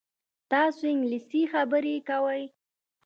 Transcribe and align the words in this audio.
تاسو 0.51 0.83
انګلیسي 0.93 1.41
خبرې 1.53 1.95
کوئ؟ 2.09 2.43